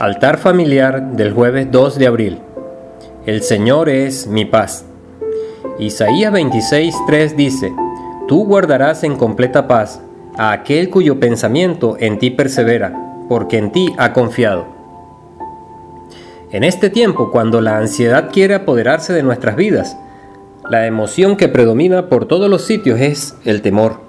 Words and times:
Altar 0.00 0.38
familiar 0.38 1.12
del 1.12 1.32
jueves 1.32 1.70
2 1.70 1.98
de 2.00 2.06
abril. 2.08 2.38
El 3.26 3.42
Señor 3.42 3.88
es 3.88 4.26
mi 4.26 4.44
paz. 4.44 4.84
Isaías 5.78 6.32
26:3 6.32 7.36
dice, 7.36 7.72
Tú 8.26 8.44
guardarás 8.44 9.04
en 9.04 9.14
completa 9.14 9.68
paz 9.68 10.00
a 10.36 10.50
aquel 10.50 10.90
cuyo 10.90 11.20
pensamiento 11.20 11.96
en 12.00 12.18
ti 12.18 12.30
persevera, 12.30 12.92
porque 13.28 13.56
en 13.56 13.70
ti 13.70 13.94
ha 13.96 14.12
confiado. 14.12 14.66
En 16.50 16.64
este 16.64 16.90
tiempo, 16.90 17.30
cuando 17.30 17.60
la 17.60 17.78
ansiedad 17.78 18.30
quiere 18.32 18.54
apoderarse 18.54 19.12
de 19.12 19.22
nuestras 19.22 19.54
vidas, 19.54 19.96
la 20.68 20.86
emoción 20.86 21.36
que 21.36 21.48
predomina 21.48 22.08
por 22.08 22.26
todos 22.26 22.50
los 22.50 22.62
sitios 22.62 23.00
es 23.00 23.36
el 23.44 23.62
temor, 23.62 24.00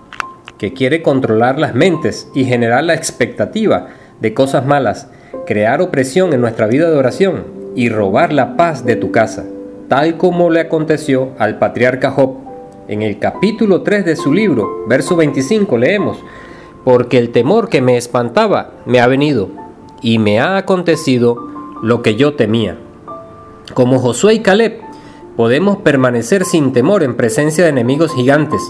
que 0.57 0.73
quiere 0.73 1.03
controlar 1.03 1.59
las 1.59 1.75
mentes 1.75 2.27
y 2.33 2.45
generar 2.45 2.83
la 2.83 2.95
expectativa 2.95 3.89
de 4.19 4.33
cosas 4.33 4.65
malas 4.65 5.09
crear 5.45 5.81
opresión 5.81 6.33
en 6.33 6.41
nuestra 6.41 6.67
vida 6.67 6.89
de 6.89 6.97
oración 6.97 7.43
y 7.75 7.89
robar 7.89 8.33
la 8.33 8.57
paz 8.57 8.85
de 8.85 8.95
tu 8.95 9.11
casa, 9.11 9.45
tal 9.87 10.17
como 10.17 10.49
le 10.49 10.61
aconteció 10.61 11.29
al 11.37 11.59
patriarca 11.59 12.11
Job. 12.11 12.37
En 12.87 13.01
el 13.01 13.19
capítulo 13.19 13.81
3 13.81 14.05
de 14.05 14.15
su 14.15 14.33
libro, 14.33 14.85
verso 14.87 15.15
25, 15.15 15.77
leemos, 15.77 16.17
porque 16.83 17.17
el 17.17 17.31
temor 17.31 17.69
que 17.69 17.81
me 17.81 17.97
espantaba 17.97 18.71
me 18.85 18.99
ha 18.99 19.07
venido, 19.07 19.49
y 20.01 20.19
me 20.19 20.39
ha 20.39 20.57
acontecido 20.57 21.37
lo 21.81 22.01
que 22.01 22.15
yo 22.15 22.35
temía. 22.35 22.77
Como 23.73 23.99
Josué 23.99 24.35
y 24.35 24.39
Caleb, 24.39 24.81
podemos 25.35 25.77
permanecer 25.77 26.45
sin 26.45 26.73
temor 26.73 27.03
en 27.03 27.15
presencia 27.15 27.63
de 27.63 27.71
enemigos 27.71 28.13
gigantes. 28.13 28.61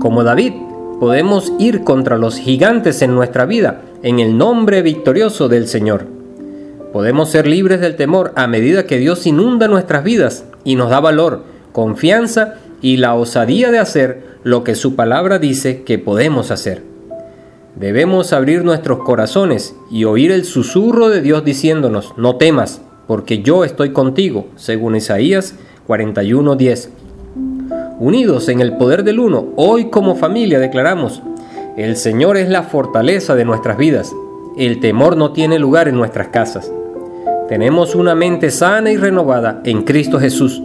Como 0.00 0.22
David, 0.22 0.52
podemos 1.00 1.52
ir 1.58 1.82
contra 1.82 2.18
los 2.18 2.36
gigantes 2.36 3.00
en 3.02 3.14
nuestra 3.14 3.46
vida 3.46 3.84
en 4.02 4.18
el 4.18 4.38
nombre 4.38 4.82
victorioso 4.82 5.48
del 5.48 5.68
Señor. 5.68 6.06
Podemos 6.92 7.30
ser 7.30 7.46
libres 7.46 7.80
del 7.80 7.96
temor 7.96 8.32
a 8.34 8.46
medida 8.46 8.86
que 8.86 8.98
Dios 8.98 9.26
inunda 9.26 9.68
nuestras 9.68 10.02
vidas 10.04 10.44
y 10.64 10.74
nos 10.74 10.90
da 10.90 11.00
valor, 11.00 11.44
confianza 11.72 12.54
y 12.80 12.96
la 12.96 13.14
osadía 13.14 13.70
de 13.70 13.78
hacer 13.78 14.38
lo 14.42 14.64
que 14.64 14.74
su 14.74 14.96
palabra 14.96 15.38
dice 15.38 15.82
que 15.82 15.98
podemos 15.98 16.50
hacer. 16.50 16.82
Debemos 17.76 18.32
abrir 18.32 18.64
nuestros 18.64 19.00
corazones 19.00 19.76
y 19.90 20.04
oír 20.04 20.32
el 20.32 20.44
susurro 20.44 21.08
de 21.08 21.20
Dios 21.20 21.44
diciéndonos, 21.44 22.14
no 22.16 22.36
temas, 22.36 22.82
porque 23.06 23.42
yo 23.42 23.64
estoy 23.64 23.92
contigo, 23.92 24.46
según 24.56 24.96
Isaías 24.96 25.54
41:10. 25.86 26.90
Unidos 28.00 28.48
en 28.48 28.60
el 28.60 28.76
poder 28.76 29.04
del 29.04 29.20
uno, 29.20 29.48
hoy 29.56 29.90
como 29.90 30.16
familia 30.16 30.58
declaramos, 30.58 31.22
el 31.80 31.96
Señor 31.96 32.36
es 32.36 32.48
la 32.48 32.62
fortaleza 32.62 33.34
de 33.34 33.44
nuestras 33.46 33.78
vidas. 33.78 34.14
El 34.56 34.80
temor 34.80 35.16
no 35.16 35.32
tiene 35.32 35.58
lugar 35.58 35.88
en 35.88 35.94
nuestras 35.94 36.28
casas. 36.28 36.70
Tenemos 37.48 37.94
una 37.94 38.14
mente 38.14 38.50
sana 38.50 38.90
y 38.90 38.98
renovada 38.98 39.62
en 39.64 39.82
Cristo 39.84 40.20
Jesús. 40.20 40.62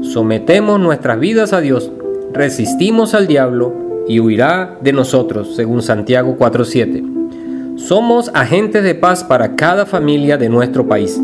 Sometemos 0.00 0.80
nuestras 0.80 1.20
vidas 1.20 1.52
a 1.52 1.60
Dios, 1.60 1.92
resistimos 2.32 3.12
al 3.14 3.26
diablo 3.26 3.74
y 4.08 4.18
huirá 4.18 4.78
de 4.80 4.94
nosotros, 4.94 5.54
según 5.54 5.82
Santiago 5.82 6.36
4.7. 6.38 7.76
Somos 7.78 8.30
agentes 8.32 8.82
de 8.82 8.94
paz 8.94 9.22
para 9.22 9.56
cada 9.56 9.84
familia 9.84 10.38
de 10.38 10.48
nuestro 10.48 10.88
país. 10.88 11.20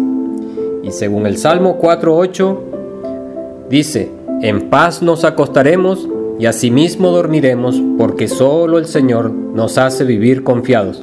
Y 0.83 0.91
según 0.91 1.27
el 1.27 1.39
Salmo 1.39 1.79
4.8, 1.81 2.59
dice, 3.71 4.13
en 4.43 4.69
paz 4.69 5.03
nos 5.03 5.25
acostaremos 5.25 6.07
y 6.39 6.47
asimismo 6.47 7.11
dormiremos 7.11 7.81
porque 7.97 8.29
solo 8.29 8.79
el 8.79 8.87
Señor 8.87 9.31
nos 9.31 9.79
hace 9.79 10.05
vivir 10.05 10.45
confiados. 10.45 11.03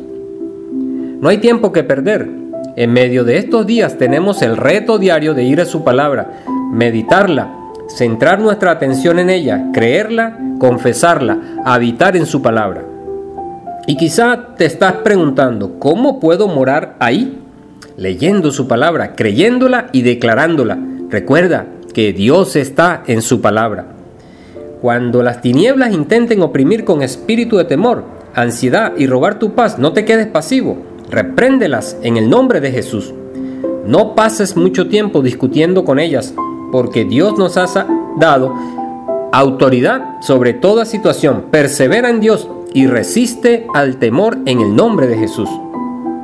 No 1.21 1.29
hay 1.29 1.37
tiempo 1.39 1.71
que 1.71 1.83
perder. 1.83 2.29
En 2.75 2.91
medio 2.91 3.23
de 3.23 3.37
estos 3.37 3.65
días 3.65 3.97
tenemos 3.97 4.41
el 4.41 4.57
reto 4.57 4.97
diario 4.97 5.33
de 5.33 5.43
ir 5.43 5.61
a 5.61 5.65
su 5.65 5.83
palabra, 5.83 6.43
meditarla, 6.71 7.55
centrar 7.87 8.39
nuestra 8.39 8.71
atención 8.71 9.19
en 9.19 9.29
ella, 9.29 9.69
creerla, 9.73 10.37
confesarla, 10.59 11.39
habitar 11.65 12.17
en 12.17 12.25
su 12.25 12.41
palabra. 12.41 12.83
Y 13.85 13.95
quizá 13.97 14.55
te 14.57 14.65
estás 14.65 14.93
preguntando, 15.03 15.77
¿cómo 15.79 16.19
puedo 16.19 16.47
morar 16.47 16.95
ahí? 16.99 17.39
Leyendo 17.97 18.51
su 18.51 18.67
palabra, 18.67 19.13
creyéndola 19.15 19.89
y 19.91 20.01
declarándola. 20.01 20.77
Recuerda 21.09 21.67
que 21.93 22.11
Dios 22.11 22.55
está 22.55 23.03
en 23.07 23.21
su 23.21 23.39
palabra. 23.41 23.92
Cuando 24.83 25.23
las 25.23 25.39
tinieblas 25.39 25.93
intenten 25.93 26.41
oprimir 26.41 26.83
con 26.83 27.03
espíritu 27.03 27.55
de 27.55 27.63
temor, 27.63 28.03
ansiedad 28.35 28.91
y 28.97 29.07
robar 29.07 29.39
tu 29.39 29.53
paz, 29.53 29.79
no 29.79 29.93
te 29.93 30.03
quedes 30.03 30.27
pasivo. 30.27 30.75
Repréndelas 31.09 31.95
en 32.03 32.17
el 32.17 32.29
nombre 32.29 32.59
de 32.59 32.69
Jesús. 32.69 33.13
No 33.85 34.13
pases 34.13 34.57
mucho 34.57 34.89
tiempo 34.89 35.21
discutiendo 35.21 35.85
con 35.85 35.99
ellas, 35.99 36.33
porque 36.73 37.05
Dios 37.05 37.37
nos 37.37 37.55
ha 37.55 37.87
dado 38.17 38.53
autoridad 39.31 40.19
sobre 40.19 40.51
toda 40.51 40.83
situación. 40.83 41.45
Persevera 41.49 42.09
en 42.09 42.19
Dios 42.19 42.49
y 42.73 42.87
resiste 42.87 43.65
al 43.73 43.99
temor 43.99 44.39
en 44.45 44.59
el 44.59 44.75
nombre 44.75 45.07
de 45.07 45.17
Jesús. 45.17 45.47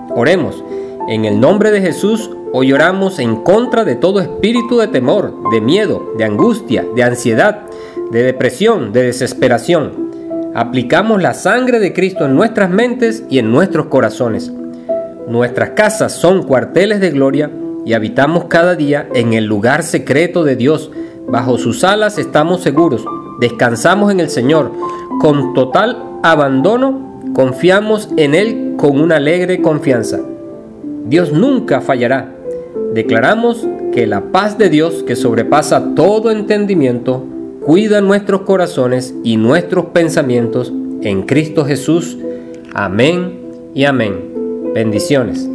Oremos. 0.09 0.65
En 1.07 1.23
el 1.23 1.39
nombre 1.39 1.71
de 1.71 1.79
Jesús, 1.79 2.29
hoy 2.51 2.73
oramos 2.73 3.19
en 3.19 3.37
contra 3.37 3.85
de 3.85 3.95
todo 3.95 4.19
espíritu 4.19 4.79
de 4.79 4.89
temor, 4.89 5.49
de 5.49 5.61
miedo, 5.61 6.11
de 6.17 6.25
angustia, 6.25 6.85
de 6.93 7.03
ansiedad, 7.03 7.68
de 8.11 8.23
depresión, 8.23 8.91
de 8.91 9.03
desesperación. 9.03 10.09
Aplicamos 10.55 11.21
la 11.21 11.33
sangre 11.33 11.79
de 11.79 11.93
Cristo 11.93 12.25
en 12.25 12.35
nuestras 12.35 12.69
mentes 12.69 13.23
y 13.29 13.39
en 13.39 13.51
nuestros 13.51 13.85
corazones. 13.87 14.51
Nuestras 15.27 15.71
casas 15.71 16.13
son 16.13 16.43
cuarteles 16.43 16.99
de 16.99 17.11
gloria 17.11 17.51
y 17.85 17.93
habitamos 17.93 18.45
cada 18.45 18.75
día 18.75 19.07
en 19.13 19.33
el 19.33 19.45
lugar 19.45 19.83
secreto 19.83 20.43
de 20.43 20.55
Dios. 20.55 20.91
Bajo 21.27 21.59
sus 21.59 21.83
alas 21.83 22.17
estamos 22.17 22.61
seguros, 22.61 23.05
descansamos 23.39 24.11
en 24.11 24.19
el 24.19 24.29
Señor. 24.29 24.71
Con 25.21 25.53
total 25.53 26.03
abandono 26.23 27.21
confiamos 27.33 28.09
en 28.17 28.33
Él 28.33 28.73
con 28.77 28.99
una 28.99 29.17
alegre 29.17 29.61
confianza. 29.61 30.19
Dios 31.05 31.31
nunca 31.31 31.81
fallará. 31.81 32.35
Declaramos 32.93 33.67
que 33.93 34.07
la 34.07 34.31
paz 34.31 34.57
de 34.57 34.69
Dios 34.69 35.03
que 35.03 35.15
sobrepasa 35.15 35.93
todo 35.95 36.31
entendimiento 36.31 37.23
cuida 37.69 38.01
nuestros 38.01 38.41
corazones 38.41 39.13
y 39.23 39.37
nuestros 39.37 39.85
pensamientos 39.93 40.73
en 41.03 41.21
Cristo 41.21 41.65
Jesús. 41.65 42.17
Amén 42.73 43.39
y 43.75 43.85
amén. 43.85 44.71
Bendiciones. 44.73 45.47